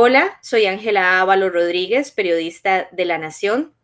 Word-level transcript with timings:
Hola, 0.00 0.38
soy 0.42 0.66
Ángela 0.66 1.20
Ávalo 1.20 1.50
Rodríguez, 1.50 2.12
periodista 2.12 2.88
de 2.92 3.04
La 3.04 3.18
Nación. 3.18 3.74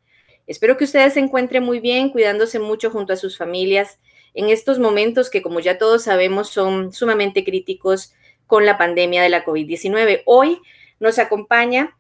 Espero 0.47 0.77
que 0.77 0.85
ustedes 0.85 1.15
se 1.15 1.19
encuentren 1.19 1.65
muy 1.65 1.81
bien, 1.81 2.11
cuidándose 2.11 2.61
mucho 2.61 2.93
junto 2.93 3.13
a 3.13 3.17
sus 3.17 3.37
familias 3.37 3.99
en 4.33 4.49
estos 4.49 4.79
momentos 4.79 5.29
que, 5.29 5.43
como 5.43 5.59
ya 5.59 5.77
todos 5.77 6.05
sabemos, 6.05 6.51
son 6.51 6.93
sumamente 6.93 7.43
críticos 7.43 8.13
con 8.47 8.65
la 8.65 8.79
pandemia 8.79 9.25
de 9.25 9.29
la 9.29 9.45
COVID-19. 9.45 10.23
Hoy 10.25 10.61
nos 11.01 11.19
acompaña 11.19 11.99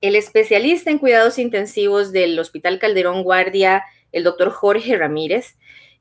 el 0.00 0.16
especialista 0.16 0.90
en 0.90 0.98
cuidados 0.98 1.38
intensivos 1.38 2.10
del 2.10 2.36
Hospital 2.36 2.80
Calderón 2.80 3.22
Guardia, 3.22 3.84
el 4.10 4.24
doctor 4.24 4.50
Jorge 4.50 4.96
Ramírez, 4.96 5.58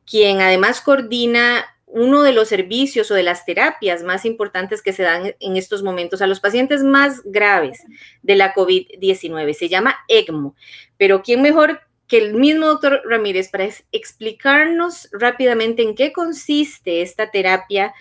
quien 0.08 0.42
además 0.42 0.82
coordina 0.82 1.68
uno 1.94 2.24
de 2.24 2.34
los 2.34 2.48
servicios 2.48 3.12
o 3.12 3.14
de 3.14 3.22
las 3.22 3.46
terapias 3.46 4.02
más 4.02 4.26
importantes 4.26 4.82
que 4.82 4.94
se 4.94 5.04
dan 5.04 5.36
en 5.40 5.58
estos 5.58 5.84
momentos 5.84 6.24
a 6.24 6.28
los 6.28 6.40
pacientes 6.40 6.84
más 6.84 7.22
graves 7.24 7.84
de 8.24 8.36
la 8.36 8.56
COVID-19. 8.56 9.54
Se 9.54 9.70
llama 9.70 9.98
ECMO. 10.08 10.56
Pero 10.98 11.22
¿quién 11.22 11.44
mejor 11.44 11.82
que 12.08 12.18
el 12.18 12.34
mismo 12.34 12.66
doctor 12.66 13.04
Ramírez 13.06 13.50
para 13.50 13.70
explicarnos 13.92 15.08
rápidamente 15.12 15.84
en 15.84 15.94
qué 15.94 16.12
consiste 16.12 17.04
esta 17.04 17.30
terapia 17.30 17.94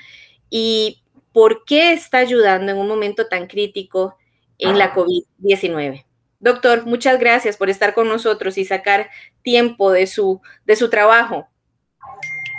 y 0.48 1.03
por 1.33 1.67
qué 1.67 1.93
está 1.93 2.19
ayudando 2.19 2.73
en 2.73 2.79
un 2.79 2.89
momento 2.89 3.27
tan 3.27 3.47
crítico 3.47 4.17
en 4.56 4.79
la 4.79 4.95
COVID-19? 4.95 6.06
Doctor, 6.41 6.87
muchas 6.87 7.20
gracias 7.20 7.59
por 7.59 7.69
estar 7.69 7.93
con 7.93 8.09
nosotros 8.09 8.56
y 8.56 8.65
sacar 8.65 9.11
tiempo 9.43 9.93
de 9.93 10.06
su, 10.06 10.41
de 10.65 10.77
su 10.77 10.89
trabajo 10.89 11.52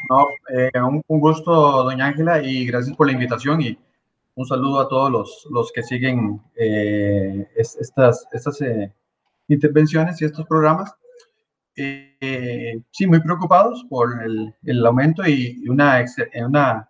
no, 0.10 0.28
eh, 0.50 0.72
un, 0.82 1.20
gusto, 1.20 1.84
doña 1.84 2.08
Ángela, 2.08 2.42
y 2.42 2.66
gracias 2.66 2.96
por 2.96 3.08
la 3.08 3.14
invitación 3.14 3.62
y 3.62 3.78
un 4.36 4.46
saludo 4.46 4.82
a 4.82 4.88
todos 4.88 5.12
los, 5.12 5.48
los 5.52 5.72
que 5.72 5.84
siguen 5.84 6.42
eh, 6.56 7.48
estas, 7.56 8.28
estas 8.32 8.62
eh, 8.62 8.92
intervenciones 9.48 10.22
y 10.22 10.26
estos 10.26 10.46
programas. 10.46 10.94
sí, 11.76 13.08
muy 13.08 13.20
preocupados 13.22 13.86
por 13.90 14.24
el, 14.24 14.54
el 14.64 14.86
aumento 14.86 15.28
y 15.28 15.64
una, 15.68 16.04
una 16.46 16.90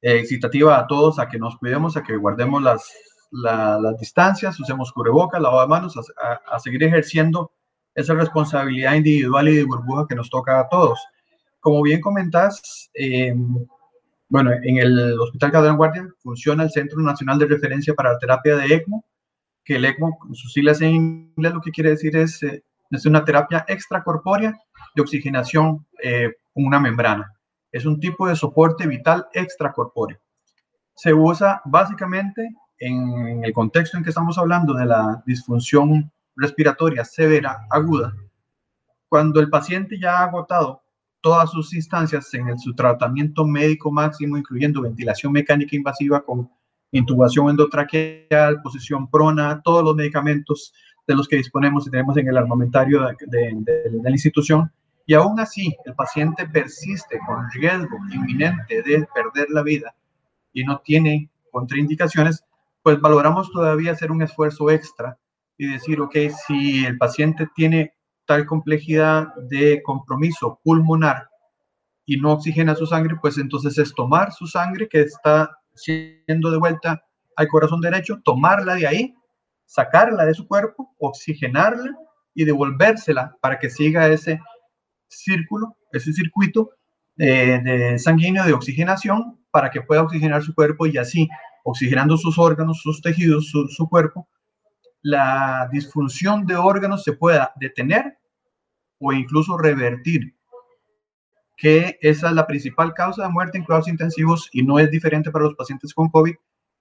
excitativa 0.00 0.78
a 0.78 0.86
todos 0.86 1.18
a 1.18 1.28
que 1.28 1.38
nos 1.38 1.56
cuidemos, 1.56 1.96
a 1.96 2.02
que 2.02 2.16
guardemos 2.16 2.62
las, 2.62 2.90
las 3.30 3.98
distancias, 3.98 4.58
usemos 4.58 4.92
cubreboca, 4.92 5.38
lavado 5.38 5.62
de 5.62 5.68
manos, 5.68 5.96
a, 5.96 6.54
a 6.54 6.58
seguir 6.58 6.82
ejerciendo 6.82 7.52
esa 7.94 8.14
responsabilidad 8.14 8.94
individual 8.94 9.48
y 9.48 9.56
de 9.56 9.64
burbuja 9.64 10.06
que 10.08 10.14
nos 10.14 10.30
toca 10.30 10.60
a 10.60 10.68
todos 10.68 10.98
como 11.62 11.80
bien 11.80 12.00
comentas, 12.00 12.90
eh, 12.92 13.32
bueno, 14.28 14.50
en 14.50 14.78
el 14.78 15.18
Hospital 15.20 15.52
Calderón 15.52 15.76
Guardia 15.76 16.08
funciona 16.20 16.64
el 16.64 16.70
Centro 16.70 17.00
Nacional 17.00 17.38
de 17.38 17.46
Referencia 17.46 17.94
para 17.94 18.12
la 18.12 18.18
Terapia 18.18 18.56
de 18.56 18.74
ECMO, 18.74 19.04
que 19.64 19.76
el 19.76 19.84
ECMO, 19.84 20.18
sus 20.32 20.52
siglas 20.52 20.80
en 20.80 20.90
inglés, 20.90 21.54
lo 21.54 21.60
que 21.60 21.70
quiere 21.70 21.90
decir 21.90 22.16
es, 22.16 22.42
eh, 22.42 22.64
es 22.90 23.06
una 23.06 23.24
terapia 23.24 23.64
extracorpórea 23.68 24.58
de 24.96 25.02
oxigenación 25.02 25.86
eh, 26.02 26.32
con 26.52 26.66
una 26.66 26.80
membrana. 26.80 27.32
Es 27.70 27.86
un 27.86 28.00
tipo 28.00 28.26
de 28.26 28.34
soporte 28.34 28.84
vital 28.88 29.28
extracorpóreo. 29.32 30.18
Se 30.96 31.14
usa 31.14 31.62
básicamente 31.64 32.56
en 32.76 33.44
el 33.44 33.52
contexto 33.52 33.96
en 33.96 34.02
que 34.02 34.10
estamos 34.10 34.36
hablando 34.36 34.74
de 34.74 34.86
la 34.86 35.22
disfunción 35.24 36.10
respiratoria 36.34 37.04
severa 37.04 37.66
aguda, 37.70 38.12
cuando 39.08 39.38
el 39.38 39.48
paciente 39.48 39.96
ya 40.00 40.18
ha 40.18 40.24
agotado 40.24 40.82
todas 41.22 41.50
sus 41.50 41.72
instancias 41.72 42.32
en 42.34 42.48
el, 42.48 42.58
su 42.58 42.74
tratamiento 42.74 43.46
médico 43.46 43.90
máximo, 43.90 44.36
incluyendo 44.36 44.82
ventilación 44.82 45.32
mecánica 45.32 45.76
invasiva 45.76 46.22
con 46.22 46.50
intubación 46.90 47.48
endotraqueal, 47.48 48.60
posición 48.62 49.08
prona, 49.08 49.62
todos 49.62 49.82
los 49.82 49.96
medicamentos 49.96 50.74
de 51.06 51.14
los 51.14 51.26
que 51.26 51.36
disponemos 51.36 51.86
y 51.86 51.90
tenemos 51.90 52.16
en 52.18 52.28
el 52.28 52.36
armamentario 52.36 53.00
de, 53.00 53.52
de 53.54 54.02
la 54.02 54.10
institución. 54.10 54.70
Y 55.06 55.14
aún 55.14 55.40
así, 55.40 55.74
el 55.84 55.94
paciente 55.94 56.46
persiste 56.46 57.18
con 57.26 57.50
riesgo 57.52 57.96
inminente 58.12 58.82
de 58.82 59.06
perder 59.14 59.48
la 59.50 59.62
vida 59.62 59.94
y 60.52 60.64
no 60.64 60.78
tiene 60.78 61.30
contraindicaciones, 61.50 62.44
pues 62.82 63.00
valoramos 63.00 63.50
todavía 63.50 63.92
hacer 63.92 64.10
un 64.10 64.22
esfuerzo 64.22 64.70
extra 64.70 65.18
y 65.56 65.66
decir, 65.66 66.00
ok, 66.00 66.16
si 66.46 66.84
el 66.84 66.98
paciente 66.98 67.48
tiene 67.54 67.94
tal 68.32 68.46
complejidad 68.46 69.34
de 69.50 69.82
compromiso 69.82 70.58
pulmonar 70.64 71.28
y 72.06 72.16
no 72.16 72.32
oxigena 72.32 72.74
su 72.74 72.86
sangre, 72.86 73.16
pues 73.20 73.36
entonces 73.36 73.76
es 73.76 73.94
tomar 73.94 74.32
su 74.32 74.46
sangre 74.46 74.88
que 74.88 75.02
está 75.02 75.50
siendo 75.74 76.50
de 76.50 76.56
vuelta 76.56 77.04
al 77.36 77.48
corazón 77.48 77.82
derecho, 77.82 78.22
tomarla 78.24 78.74
de 78.76 78.86
ahí, 78.86 79.14
sacarla 79.66 80.24
de 80.24 80.32
su 80.32 80.48
cuerpo, 80.48 80.94
oxigenarla 80.98 81.94
y 82.32 82.46
devolvérsela 82.46 83.36
para 83.42 83.58
que 83.58 83.68
siga 83.68 84.08
ese 84.08 84.40
círculo, 85.08 85.76
ese 85.92 86.14
circuito 86.14 86.70
eh, 87.18 87.60
de 87.62 87.98
sanguíneo 87.98 88.46
de 88.46 88.54
oxigenación 88.54 89.38
para 89.50 89.70
que 89.70 89.82
pueda 89.82 90.04
oxigenar 90.04 90.42
su 90.42 90.54
cuerpo 90.54 90.86
y 90.86 90.96
así, 90.96 91.28
oxigenando 91.64 92.16
sus 92.16 92.38
órganos, 92.38 92.80
sus 92.80 93.02
tejidos, 93.02 93.50
su, 93.50 93.68
su 93.68 93.90
cuerpo, 93.90 94.26
la 95.02 95.68
disfunción 95.70 96.46
de 96.46 96.56
órganos 96.56 97.04
se 97.04 97.12
pueda 97.12 97.52
detener 97.56 98.16
o 99.02 99.12
incluso 99.12 99.58
revertir, 99.58 100.34
que 101.56 101.98
esa 102.00 102.28
es 102.28 102.34
la 102.34 102.46
principal 102.46 102.94
causa 102.94 103.24
de 103.24 103.28
muerte 103.28 103.58
en 103.58 103.64
cuidados 103.64 103.88
intensivos 103.88 104.48
y 104.52 104.62
no 104.62 104.78
es 104.78 104.90
diferente 104.90 105.30
para 105.30 105.44
los 105.44 105.54
pacientes 105.54 105.92
con 105.92 106.08
COVID, 106.08 106.34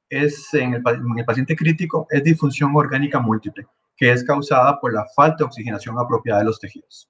es 0.10 0.54
en 0.54 0.76
el, 0.76 0.84
en 0.86 1.20
el 1.20 1.26
paciente 1.26 1.56
crítico, 1.56 2.08
es 2.10 2.24
disfunción 2.24 2.76
orgánica 2.76 3.20
múltiple, 3.20 3.66
que 3.98 4.12
es 4.12 4.24
causada 4.24 4.80
por 4.80 4.94
la 4.94 5.06
falta 5.16 5.38
de 5.40 5.44
oxigenación 5.46 5.98
apropiada 6.00 6.40
de 6.40 6.46
los 6.46 6.60
tejidos. 6.60 7.10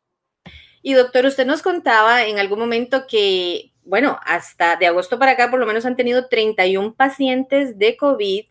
Y 0.81 0.93
doctor, 0.93 1.25
usted 1.25 1.45
nos 1.45 1.61
contaba 1.61 2.25
en 2.25 2.39
algún 2.39 2.59
momento 2.59 3.05
que, 3.07 3.73
bueno, 3.83 4.17
hasta 4.25 4.77
de 4.77 4.87
agosto 4.87 5.19
para 5.19 5.33
acá 5.33 5.51
por 5.51 5.59
lo 5.59 5.65
menos 5.65 5.85
han 5.85 5.95
tenido 5.95 6.27
31 6.27 6.95
pacientes 6.95 7.77
de 7.77 7.97
COVID 7.97 8.45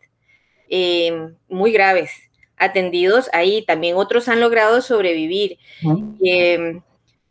eh, 0.69 1.35
muy 1.49 1.73
graves 1.73 2.30
atendidos 2.61 3.29
ahí. 3.33 3.65
También 3.65 3.97
otros 3.97 4.29
han 4.29 4.39
logrado 4.39 4.81
sobrevivir, 4.81 5.57
em, 6.23 6.81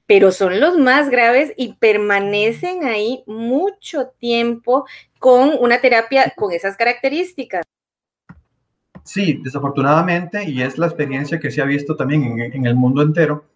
pero 0.06 0.32
son 0.32 0.60
los 0.60 0.76
más 0.76 1.08
graves 1.08 1.52
y 1.56 1.74
permanecen 1.74 2.84
ahí 2.84 3.22
mucho 3.26 4.08
tiempo 4.18 4.84
con 5.18 5.52
una 5.60 5.80
terapia 5.80 6.32
con 6.36 6.52
esas 6.52 6.76
características. 6.76 7.64
Sí, 9.04 9.40
desafortunadamente, 9.42 10.48
y 10.48 10.62
es 10.62 10.78
la 10.78 10.86
experiencia 10.86 11.40
que 11.40 11.50
se 11.50 11.62
ha 11.62 11.64
visto 11.64 11.96
también 11.96 12.38
en, 12.40 12.66
el 12.66 12.74
mundo 12.74 13.02
entero, 13.02 13.46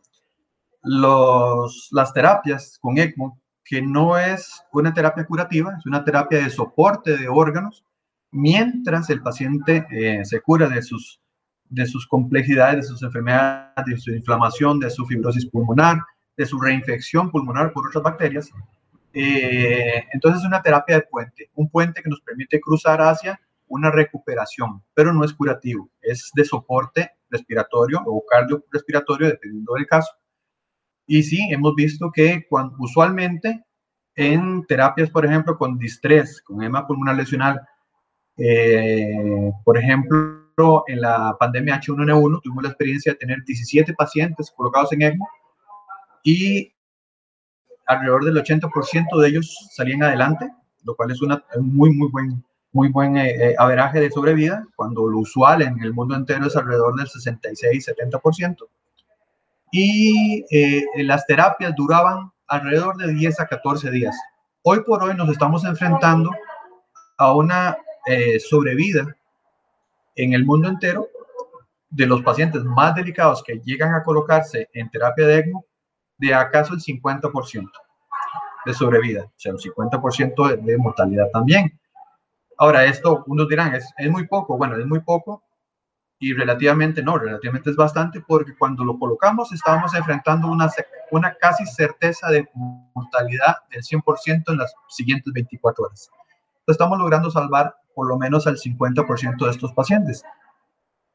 los, 0.83 1.89
las 1.93 2.13
terapias 2.13 2.79
con 2.81 2.99
ECMO, 2.99 3.41
que 3.65 3.81
no 3.81 4.19
es 4.19 4.63
una 4.73 4.93
terapia 4.93 5.25
curativa, 5.25 5.75
es 5.79 5.87
una 5.87 6.05
terapia 6.05 6.43
de 6.43 6.51
soporte 6.51 7.17
de 7.17 7.29
órganos, 7.29 7.85
mientras 8.31 9.09
el 9.11 9.23
paciente 9.23 9.87
eh, 9.91 10.25
se 10.25 10.41
cura 10.41 10.69
de 10.69 10.83
sus 10.83 11.21
de 11.69 11.87
sus 11.87 12.07
complejidades, 12.07 12.77
de 12.77 12.83
sus 12.89 13.03
enfermedades, 13.03 13.87
de 13.87 13.97
su 13.97 14.11
inflamación, 14.13 14.79
de 14.79 14.91
su 14.91 15.05
fibrosis 15.07 15.47
pulmonar, 15.47 15.99
de 16.37 16.47
su 16.47 16.61
reinfección 16.61 17.31
pulmonar 17.31 17.73
por 17.73 17.87
otras 17.87 18.03
bacterias. 18.03 18.51
Eh, 19.13 20.05
entonces 20.13 20.41
es 20.41 20.47
una 20.47 20.63
terapia 20.63 20.97
de 20.97 21.03
puente, 21.03 21.51
un 21.55 21.71
puente 21.71 22.03
que 22.03 22.09
nos 22.09 22.21
permite 22.21 22.61
cruzar 22.61 23.01
hacia 23.01 23.41
una 23.69 23.91
recuperación, 23.91 24.83
pero 24.93 25.13
no 25.13 25.25
es 25.25 25.33
curativo, 25.33 25.89
es 26.01 26.31
de 26.35 26.45
soporte 26.45 27.13
respiratorio 27.31 28.03
o 28.07 28.25
cardiorrespiratorio, 28.27 29.29
dependiendo 29.29 29.75
del 29.75 29.87
caso. 29.87 30.13
Y 31.07 31.23
sí, 31.23 31.49
hemos 31.51 31.75
visto 31.75 32.11
que 32.13 32.47
cuando, 32.49 32.77
usualmente 32.79 33.65
en 34.17 34.65
terapias, 34.67 35.11
por 35.11 35.27
ejemplo, 35.27 35.59
con 35.59 35.79
distrés, 35.79 36.41
con 36.43 36.63
edema 36.63 36.87
pulmonar 36.87 37.17
lesional, 37.17 37.61
eh, 38.37 39.53
por 39.65 39.79
ejemplo, 39.79 40.44
en 40.87 41.01
la 41.01 41.37
pandemia 41.39 41.81
H1N1 41.81 42.41
tuvimos 42.43 42.63
la 42.63 42.69
experiencia 42.71 43.13
de 43.13 43.19
tener 43.19 43.43
17 43.45 43.93
pacientes 43.95 44.53
colocados 44.57 44.93
en 44.93 45.03
ECMO 45.03 45.29
y 46.23 46.73
alrededor 47.87 48.25
del 48.25 48.37
80% 48.37 49.21
de 49.21 49.29
ellos 49.29 49.69
salían 49.73 50.03
adelante, 50.03 50.51
lo 50.85 50.95
cual 50.95 51.11
es 51.11 51.21
una, 51.23 51.45
un 51.57 51.75
muy, 51.75 51.91
muy 51.91 52.09
buen, 52.09 52.45
muy 52.73 52.89
buen 52.89 53.17
eh, 53.17 53.51
eh, 53.51 53.55
averaje 53.59 54.01
de 54.01 54.11
sobrevida, 54.11 54.65
cuando 54.77 55.07
lo 55.07 55.19
usual 55.19 55.63
en 55.63 55.83
el 55.83 55.93
mundo 55.93 56.15
entero 56.15 56.47
es 56.47 56.57
alrededor 56.57 56.95
del 56.97 57.09
66-70%. 57.09 58.57
Y 59.73 60.45
eh, 60.51 60.85
las 60.99 61.27
terapias 61.27 61.75
duraban 61.75 62.31
alrededor 62.47 62.97
de 62.97 63.13
10 63.13 63.41
a 63.41 63.47
14 63.47 63.91
días. 63.91 64.17
Hoy 64.63 64.81
por 64.87 65.03
hoy 65.03 65.15
nos 65.15 65.29
estamos 65.29 65.65
enfrentando 65.65 66.31
a 67.19 67.35
una 67.35 67.77
sobrevida 68.39 69.17
en 70.15 70.33
el 70.33 70.45
mundo 70.45 70.69
entero, 70.69 71.09
de 71.91 72.07
los 72.07 72.23
pacientes 72.23 72.65
más 72.65 72.95
delicados 72.95 73.43
que 73.45 73.61
llegan 73.61 73.95
a 73.95 74.03
colocarse 74.03 74.69
en 74.73 74.91
terapia 74.91 75.27
de 75.27 75.39
ECMO, 75.39 75.65
de 76.19 76.35
acaso 76.35 76.75
el 76.75 76.81
50% 76.81 77.71
de 78.67 78.75
sobrevida, 78.75 79.25
o 79.25 79.33
sea, 79.37 79.53
el 79.53 79.59
50% 79.59 80.57
de, 80.57 80.79
mortalidad 80.79 81.29
también. 81.33 81.79
Ahora, 82.57 82.85
esto, 82.85 83.23
unos 83.27 83.49
dirán, 83.49 83.75
es, 83.75 83.93
es 83.97 84.11
muy 84.11 84.27
poco. 84.27 84.57
Bueno, 84.57 84.77
es 84.77 84.87
muy 84.87 85.01
poco 85.01 85.45
y 86.19 86.33
relativamente 86.33 87.03
no, 87.03 87.19
relativamente 87.19 87.71
es 87.71 87.77
bastante 87.77 88.21
porque 88.27 88.57
cuando 88.57 88.85
lo 88.85 88.99
colocamos 88.99 89.53
estábamos 89.53 89.95
enfrentando 89.95 90.49
una, 90.49 90.71
una 91.11 91.35
casi 91.35 91.67
certeza 91.67 92.31
de 92.31 92.49
mortalidad 92.95 93.57
del 93.71 93.83
100% 93.83 94.45
en 94.49 94.57
las 94.57 94.75
siguientes 94.89 95.33
24 95.33 95.85
horas. 95.85 96.11
estamos 96.67 96.99
logrando 96.99 97.31
salvar 97.31 97.77
por 97.95 98.09
lo 98.09 98.19
menos 98.19 98.47
al 98.47 98.57
50% 98.57 99.45
de 99.45 99.51
estos 99.51 99.73
pacientes. 99.73 100.25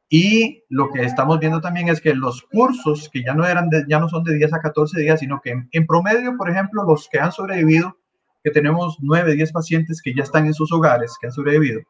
Y 0.09 0.63
lo 0.69 0.89
que 0.89 1.03
estamos 1.03 1.39
viendo 1.39 1.61
también 1.61 1.87
es 1.87 2.01
que 2.01 2.15
los 2.15 2.41
cursos, 2.41 3.09
que 3.13 3.23
ya 3.23 3.35
no, 3.35 3.45
eran 3.45 3.69
ya 3.87 3.99
no 3.99 4.09
son 4.09 4.23
de 4.23 4.35
10 4.35 4.53
a 4.53 4.59
14 4.59 4.99
días, 4.99 5.19
sino 5.19 5.39
que 5.39 5.67
en, 5.71 5.85
promedio, 5.85 6.35
por 6.35 6.49
ejemplo, 6.49 6.83
los 6.83 7.07
que 7.09 7.19
han 7.19 7.31
sobrevivido, 7.31 7.95
que 8.43 8.49
tenemos 8.49 8.97
9, 9.01 9.35
10 9.35 9.51
pacientes 9.51 10.01
que 10.01 10.15
ya 10.15 10.23
están 10.23 10.47
en 10.47 10.55
sus 10.55 10.71
hogares, 10.71 11.15
que 11.21 11.27
han 11.27 11.33
sobrevivido 11.33 11.81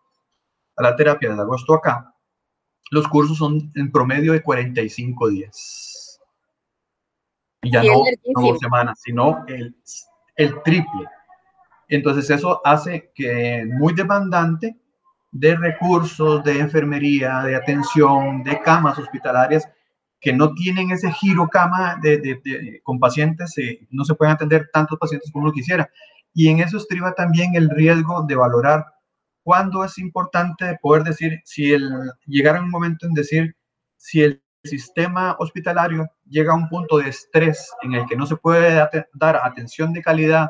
a 0.76 0.84
la 0.84 0.96
terapia 0.98 1.34
de 1.34 1.42
agosto 1.42 1.74
acá, 1.74 2.14
los 2.92 3.08
cursos 3.08 3.38
son 3.38 3.72
en 3.76 3.92
promedio 3.92 4.34
de 4.34 4.42
45 4.42 5.30
días. 5.30 6.20
Y 7.62 7.72
ya 7.72 7.84
no, 7.84 8.04
dos 8.36 8.60
semanas, 8.60 9.00
sino 9.02 9.46
el, 9.48 9.76
el 10.36 10.62
triple. 10.64 11.08
Entonces 11.90 12.30
eso 12.30 12.62
hace 12.64 13.12
que 13.14 13.66
muy 13.68 13.94
demandante 13.94 14.78
de 15.32 15.56
recursos, 15.56 16.44
de 16.44 16.60
enfermería, 16.60 17.42
de 17.42 17.56
atención, 17.56 18.44
de 18.44 18.62
camas 18.62 18.98
hospitalarias 18.98 19.68
que 20.22 20.34
no 20.34 20.54
tienen 20.54 20.92
ese 20.92 21.12
giro 21.12 21.48
cama 21.48 21.98
de, 22.02 22.82
con 22.84 23.00
pacientes, 23.00 23.58
eh, 23.58 23.88
no 23.90 24.04
se 24.04 24.16
pueden 24.16 24.34
atender 24.34 24.70
tantos 24.72 25.00
pacientes 25.00 25.32
como 25.32 25.46
uno 25.46 25.54
quisiera. 25.54 25.90
Y 26.34 26.50
en 26.50 26.60
eso 26.60 26.78
estriba 26.78 27.14
también 27.14 27.56
el 27.56 27.70
riesgo 27.70 28.24
de 28.24 28.36
valorar 28.36 28.86
cuándo 29.44 29.84
es 29.84 29.98
importante 29.98 30.78
poder 30.82 31.04
decir, 31.04 31.40
si 31.46 31.72
el, 31.72 31.90
llegar 32.26 32.58
a 32.58 32.62
un 32.62 32.70
momento 32.70 33.08
en 33.08 33.14
decir, 33.14 33.56
si 33.96 34.22
el 34.22 34.44
sistema 34.64 35.36
hospitalario 35.40 36.08
llega 36.28 36.52
a 36.52 36.58
un 36.58 36.68
punto 36.68 36.98
de 36.98 37.10
estrés 37.10 37.72
en 37.82 37.94
el 37.94 38.06
que 38.06 38.18
no 38.18 38.26
se 38.26 38.36
puede 38.36 38.76
dar 39.14 39.40
atención 39.42 39.94
de 39.94 40.02
calidad 40.02 40.50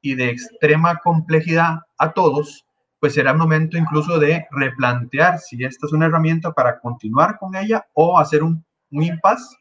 y 0.00 0.14
de 0.14 0.30
extrema 0.30 0.96
complejidad 0.96 1.80
a 1.98 2.12
todos, 2.12 2.66
pues 2.98 3.14
será 3.14 3.32
el 3.32 3.38
momento 3.38 3.78
incluso 3.78 4.18
de 4.18 4.46
replantear 4.50 5.38
si 5.38 5.64
esta 5.64 5.86
es 5.86 5.92
una 5.92 6.06
herramienta 6.06 6.52
para 6.52 6.78
continuar 6.80 7.38
con 7.38 7.56
ella 7.56 7.86
o 7.94 8.18
hacer 8.18 8.42
un, 8.42 8.64
un 8.90 9.02
impasse 9.02 9.56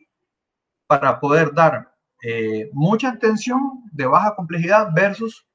para 0.87 1.19
poder 1.19 1.53
dar 1.53 1.93
eh, 2.21 2.69
mucha 2.73 3.09
atención 3.09 3.83
de 3.91 4.05
baja 4.05 4.35
complejidad 4.35 4.89
versus 4.93 5.45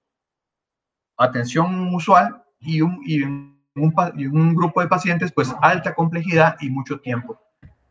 atención 1.17 1.95
usual 1.95 2.43
y 2.61 2.81
un, 2.81 3.01
y 3.05 3.23
un, 3.23 4.55
grupo 4.55 4.81
de 4.81 4.89
pacientes 4.89 5.33
pues 5.33 5.55
alta 5.61 5.95
complejidad 5.95 6.57
y 6.61 6.71
mucho 6.71 7.01
tiempo. 7.01 7.39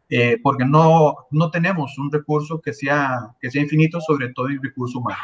Eh, 0.10 0.38
porque 0.42 0.66
no, 0.66 1.16
no 1.32 1.52
tenemos 1.52 1.98
un 1.98 2.12
recurso 2.12 2.62
que 2.62 2.74
sea, 2.74 3.36
que 3.40 3.50
sea 3.50 3.62
infinito, 3.62 4.00
sobre 4.00 4.30
todo 4.30 4.48
el 4.48 4.62
recurso 4.62 5.00
humano. 5.00 5.22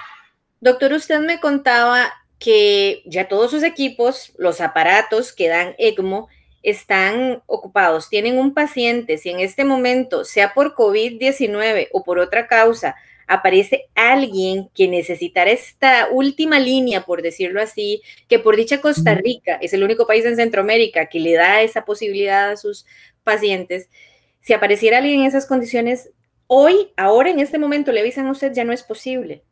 Doctor, 0.62 0.94
usted 0.94 1.20
me 1.20 1.40
contaba 1.40 2.12
que 2.38 3.02
ya 3.06 3.28
todos 3.28 3.52
sus 3.52 3.64
equipos, 3.64 4.34
los 4.38 4.62
aparatos 4.62 5.34
que 5.34 5.48
dan 5.48 5.76
ECMO, 5.78 6.28
están 6.64 7.42
ocupados, 7.46 8.10
tienen 8.10 8.38
un 8.38 8.54
paciente, 8.54 9.18
si 9.18 9.30
en 9.30 9.40
este 9.40 9.64
momento, 9.64 10.26
sea 10.26 10.54
por 10.54 10.76
COVID-19 10.76 11.88
o 11.94 12.04
por 12.04 12.20
otra 12.20 12.48
causa, 12.48 12.96
aparece 13.28 13.86
alguien 13.96 14.70
que 14.74 14.88
necesitara 14.88 15.52
esta 15.52 16.10
última 16.12 16.60
línea, 16.60 17.06
por 17.06 17.22
decirlo 17.22 17.62
así, 17.62 18.02
que 18.28 18.40
por 18.40 18.58
dicha 18.58 18.82
Costa 18.82 19.14
Rica 19.16 19.58
es 19.62 19.74
el 19.74 19.84
único 19.84 20.08
país 20.08 20.26
en 20.26 20.36
Centroamérica 20.36 21.06
que 21.06 21.20
le 21.20 21.34
da 21.36 21.62
esa 21.62 21.86
posibilidad 21.86 22.52
a 22.52 22.58
sus 22.58 22.86
pacientes, 23.24 23.90
si 24.42 24.54
apareciera 24.54 24.98
alguien 24.98 25.22
en 25.22 25.26
esas 25.28 25.46
condiciones, 25.46 26.10
hoy, 26.48 26.92
ahora 26.98 27.30
en 27.30 27.40
este 27.40 27.60
momento 27.60 27.92
le 27.92 28.02
avisan 28.02 28.28
a 28.28 28.32
usted, 28.32 28.52
ya 28.52 28.64
no 28.64 28.74
es 28.74 28.84
posible. 28.84 29.44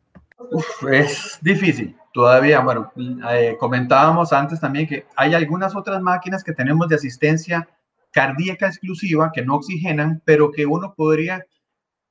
Es 0.90 1.38
difícil 1.40 1.96
todavía. 2.12 2.60
Bueno, 2.60 2.92
eh, 3.30 3.56
comentábamos 3.58 4.32
antes 4.32 4.60
también 4.60 4.86
que 4.86 5.06
hay 5.16 5.34
algunas 5.34 5.74
otras 5.76 6.00
máquinas 6.00 6.42
que 6.42 6.52
tenemos 6.52 6.88
de 6.88 6.96
asistencia 6.96 7.68
cardíaca 8.12 8.66
exclusiva 8.66 9.30
que 9.32 9.44
no 9.44 9.56
oxigenan, 9.56 10.22
pero 10.24 10.50
que 10.50 10.66
uno 10.66 10.94
podría 10.96 11.44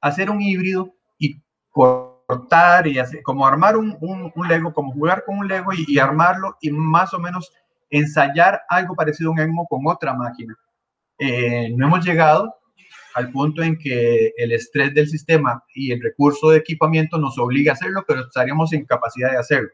hacer 0.01 0.29
un 0.29 0.41
híbrido 0.41 0.94
y 1.18 1.41
cortar 1.69 2.88
y 2.88 3.00
hacer, 3.00 3.24
como 3.24 3.45
armar 3.47 3.77
un, 3.77 3.97
un, 4.01 4.47
Lego, 4.47 4.74
como 4.74 4.94
jugar 4.94 5.24
con 5.25 5.39
un 5.39 5.47
Lego 5.47 5.71
y, 5.74 5.97
armarlo 5.97 6.57
y 6.62 6.71
más 6.71 7.13
o 7.13 7.19
menos 7.19 7.51
ensayar 7.89 8.62
algo 8.69 8.95
parecido 8.95 9.29
a 9.29 9.33
un 9.33 9.39
ECMO 9.39 9.68
con 9.68 9.88
otra 9.88 10.13
máquina. 10.13 10.56
Eh, 11.19 11.74
no 11.75 11.88
hemos 11.88 12.06
llegado, 12.06 12.56
al 13.17 13.31
punto 13.31 13.63
en 13.63 13.79
que 13.79 14.31
el 14.37 14.51
estrés 14.51 14.93
del 14.93 15.09
sistema 15.09 15.63
y 15.73 15.91
el 15.91 15.99
recurso 16.03 16.51
de 16.51 16.59
equipamiento 16.59 17.17
nos 17.17 17.39
obliga 17.39 17.71
a 17.71 17.73
hacerlo, 17.73 18.05
pero 18.07 18.21
estaríamos 18.21 18.71
en 18.73 18.85
capacidad 18.85 19.31
de 19.31 19.37
hacerlo. 19.37 19.69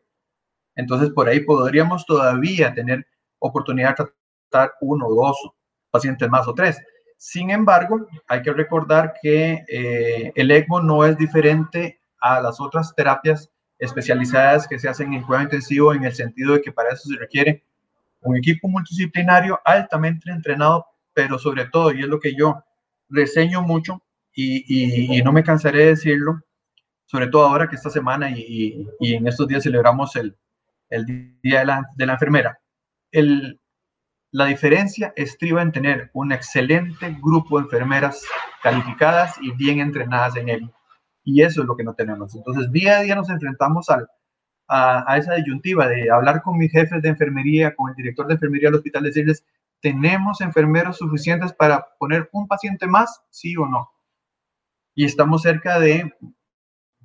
Entonces, 0.77 1.09
por 1.09 1.27
ahí 1.27 1.41
podríamos 1.41 2.05
todavía 2.05 2.73
tener 2.73 3.05
oportunidad 3.39 3.97
de 3.97 4.05
tratar 4.49 4.75
uno, 4.79 5.09
dos 5.09 5.35
pacientes 5.91 6.29
más 6.29 6.47
o 6.47 6.53
tres. 6.53 6.81
Sin 7.17 7.49
embargo, 7.49 8.07
hay 8.29 8.41
que 8.41 8.53
recordar 8.53 9.15
que 9.21 9.65
eh, 9.67 10.31
el 10.35 10.49
ECMO 10.49 10.79
no 10.79 11.03
es 11.03 11.17
diferente 11.17 11.99
a 12.21 12.39
las 12.39 12.61
otras 12.61 12.95
terapias 12.95 13.51
especializadas 13.77 14.69
que 14.69 14.79
se 14.79 14.87
hacen 14.87 15.11
en 15.11 15.21
cuidado 15.21 15.43
intensivo 15.43 15.93
en 15.93 16.05
el 16.05 16.13
sentido 16.13 16.53
de 16.53 16.61
que 16.61 16.71
para 16.71 16.93
eso 16.93 17.09
se 17.09 17.19
requiere 17.19 17.65
un 18.21 18.37
equipo 18.37 18.69
multidisciplinario 18.69 19.59
altamente 19.65 20.31
entrenado, 20.31 20.85
pero 21.13 21.37
sobre 21.37 21.65
todo, 21.65 21.91
y 21.91 22.03
es 22.03 22.07
lo 22.07 22.21
que 22.21 22.33
yo 22.33 22.63
reseño 23.13 23.61
mucho 23.61 24.03
y, 24.35 25.21
no 25.23 25.31
me 25.31 25.43
cansaré 25.43 25.79
de 25.79 25.85
decirlo, 25.89 26.41
sobre 27.05 27.27
todo 27.27 27.45
ahora 27.45 27.69
que 27.69 27.75
esta 27.75 27.89
semana 27.89 28.29
y, 28.31 28.87
en 28.99 29.27
estos 29.27 29.47
días 29.47 29.63
celebramos 29.63 30.15
el, 30.15 30.35
Día 31.41 31.59
de 31.59 31.65
la, 31.65 31.85
de 31.95 32.05
la 32.05 32.13
Enfermera. 32.13 32.59
El, 33.11 33.59
la 34.31 34.45
diferencia 34.45 35.11
estriba 35.15 35.63
en 35.63 35.71
tener 35.71 36.11
un 36.13 36.31
excelente 36.31 37.17
grupo 37.19 37.57
de 37.57 37.63
enfermeras 37.63 38.23
calificadas 38.61 39.35
y 39.41 39.51
bien 39.53 39.79
entrenadas 39.79 40.35
en 40.35 40.49
él. 40.49 40.71
Y 41.23 41.41
eso 41.41 41.61
es 41.61 41.67
lo 41.67 41.75
que 41.75 41.83
no 41.83 41.95
tenemos. 41.95 42.35
Entonces, 42.35 42.71
día 42.71 42.99
a 42.99 43.01
día 43.01 43.15
nos 43.15 43.29
enfrentamos 43.29 43.89
al, 43.89 44.07
a, 44.67 45.11
a, 45.11 45.17
esa 45.17 45.33
disyuntiva 45.33 45.87
de 45.87 46.11
hablar 46.11 46.43
con 46.43 46.57
mis 46.59 46.71
jefes 46.71 47.01
de 47.01 47.09
enfermería, 47.09 47.75
con 47.75 47.89
el 47.89 47.95
director 47.95 48.27
de 48.27 48.33
enfermería 48.33 48.69
del 48.69 48.75
hospital, 48.75 49.03
decirles, 49.03 49.43
¿tenemos 49.83 50.39
enfermeros 50.39 50.97
suficientes 50.97 51.53
para 51.53 51.85
poner 51.99 52.29
un 52.31 52.47
paciente 52.47 52.87
más? 52.87 53.21
Sí 53.29 53.57
o 53.57 53.65
no. 53.67 53.91
Y 54.95 55.03
estamos 55.03 55.41
cerca 55.41 55.77
de, 55.77 56.09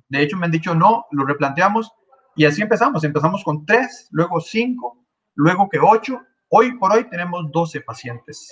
de 0.07 0.21
hecho 0.21 0.37
me 0.37 0.45
han 0.45 0.51
dicho 0.51 0.73
no, 0.73 1.05
lo 1.11 1.25
replanteamos 1.25 1.91
y 2.37 2.45
así 2.45 2.61
empezamos. 2.61 3.03
Empezamos 3.03 3.43
con 3.43 3.65
tres, 3.65 4.07
luego 4.11 4.39
cinco, 4.39 5.05
luego 5.35 5.67
que 5.67 5.77
ocho. 5.77 6.21
Hoy 6.47 6.77
por 6.77 6.93
hoy 6.93 7.03
tenemos 7.09 7.51
12 7.51 7.81
pacientes, 7.81 8.49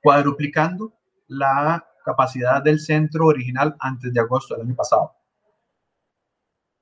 cuadruplicando 0.00 0.94
la 1.26 1.84
capacidad 2.04 2.62
del 2.62 2.78
centro 2.78 3.26
original 3.26 3.76
antes 3.80 4.14
de 4.14 4.20
agosto 4.20 4.54
del 4.54 4.66
año 4.66 4.76
pasado. 4.76 5.17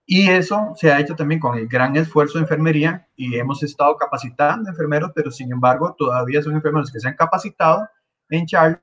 Y 0.09 0.31
eso 0.31 0.73
se 0.77 0.93
ha 0.93 1.01
hecho 1.01 1.17
también 1.17 1.41
con 1.41 1.59
el 1.59 1.67
gran 1.67 1.97
esfuerzo 1.97 2.39
de 2.39 2.43
enfermería 2.43 3.09
y 3.17 3.35
hemos 3.37 3.65
estado 3.65 3.97
capacitando 3.97 4.71
enfermeros, 4.71 5.11
pero 5.13 5.33
sin 5.33 5.51
embargo 5.51 5.97
todavía 5.99 6.41
son 6.43 6.55
enfermeros 6.55 6.93
que 6.93 7.01
se 7.01 7.09
han 7.09 7.17
capacitado 7.17 7.89
en 8.31 8.47
charlas, 8.47 8.81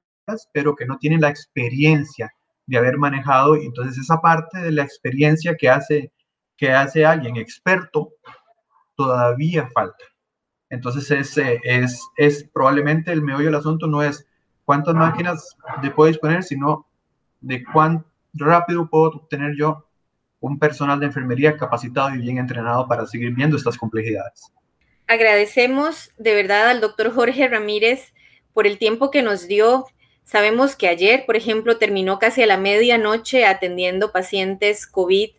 pero 0.52 0.76
que 0.76 0.86
no 0.86 0.98
tienen 0.98 1.22
la 1.22 1.30
experiencia 1.30 2.30
de 2.66 2.78
haber 2.78 2.98
manejado. 2.98 3.56
Y 3.56 3.66
entonces 3.66 3.98
esa 3.98 4.20
parte 4.20 4.60
de 4.60 4.72
la 4.74 4.84
experiencia 4.84 5.56
que 5.56 5.70
hace, 5.70 6.12
que 6.58 6.74
hace 6.74 7.06
alguien 7.06 7.38
experto 7.38 8.10
todavía 8.98 9.70
falta. 9.74 10.04
Entonces 10.70 11.10
es, 11.10 11.38
es, 11.64 12.02
es 12.18 12.44
probablemente 12.54 13.14
el 13.14 13.22
meollo 13.22 13.46
del 13.46 13.56
asunto 13.56 13.88
no 13.88 14.04
es 14.04 14.28
cuántas 14.66 14.94
máquinas 14.94 15.56
de 15.82 15.90
puedo 15.90 16.10
disponer, 16.10 16.44
sino 16.44 16.86
de 17.40 17.64
cuán 17.64 18.06
rápido 18.34 18.90
puedo 18.90 19.06
obtener 19.06 19.56
yo 19.56 19.88
un 20.44 20.60
personal 20.60 21.00
de 21.00 21.06
enfermería 21.06 21.56
capacitado 21.56 22.14
y 22.14 22.18
bien 22.18 22.38
entrenado 22.38 22.86
para 22.86 23.08
seguir 23.08 23.34
viendo 23.34 23.56
estas 23.56 23.78
complejidades. 23.78 24.52
Agradecemos 25.08 26.12
de 26.18 26.36
verdad 26.36 26.70
al 26.70 26.82
doctor 26.82 27.14
Jorge 27.14 27.48
Ramírez 27.48 28.14
por 28.52 28.68
el 28.68 28.78
tiempo 28.78 29.10
que 29.10 29.22
nos 29.22 29.48
dio. 29.48 29.86
Sabemos 30.26 30.76
que 30.76 30.90
ayer, 30.90 31.26
por 31.26 31.38
ejemplo, 31.38 31.78
terminó 31.78 32.20
casi 32.20 32.44
a 32.44 32.46
la 32.46 32.58
medianoche 32.58 33.46
atendiendo 33.46 34.12
pacientes 34.12 34.86
COVID 34.86 35.30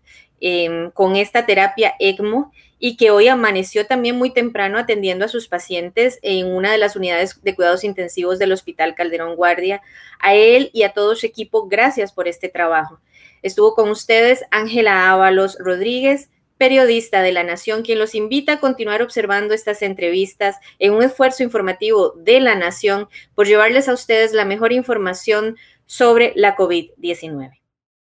em, 0.41 0.91
con 0.93 1.17
esta 1.17 1.45
terapia 1.45 1.93
ECMO 1.99 2.51
y 2.87 2.99
que 2.99 3.11
hoy 3.11 3.29
amaneció 3.29 3.87
también 3.87 4.15
muy 4.17 4.31
temprano 4.31 4.77
atendiendo 4.77 5.25
a 5.25 5.29
sus 5.29 5.49
pacientes 5.49 6.19
en 6.21 6.53
una 6.53 6.71
de 6.71 6.77
las 6.77 6.97
unidades 6.97 7.41
de 7.43 7.55
cuidados 7.55 7.83
intensivos 7.83 8.39
del 8.39 8.53
Hospital 8.53 8.95
Calderón 8.95 9.37
Guardia. 9.37 9.81
A 10.19 10.35
él 10.35 10.69
y 10.75 10.83
a 10.83 10.93
todo 10.93 11.17
su 11.17 11.25
equipo, 11.25 11.67
gracias 11.67 12.13
por 12.13 12.29
este 12.29 12.51
trabajo. 12.51 13.01
Estuvo 13.41 13.75
con 13.75 13.89
ustedes 13.89 14.45
Ángela 14.51 15.11
Ábalos 15.11 15.57
Rodríguez, 15.59 16.29
periodista 16.59 17.23
de 17.23 17.33
La 17.33 17.43
Nación, 17.43 17.85
quien 17.85 17.99
los 17.99 18.15
invita 18.15 18.53
a 18.53 18.61
continuar 18.61 19.01
observando 19.01 19.55
estas 19.55 19.81
entrevistas 19.81 20.57
en 20.79 20.93
un 20.93 21.03
esfuerzo 21.03 21.43
informativo 21.43 22.13
de 22.19 22.39
La 22.41 22.55
Nación 22.55 23.09
por 23.35 23.47
llevarles 23.47 23.89
a 23.89 23.95
ustedes 23.95 24.35
la 24.35 24.45
mejor 24.45 24.75
información 24.75 25.57
sobre 25.87 26.35
la 26.37 26.55
COVID-19. 26.55 27.64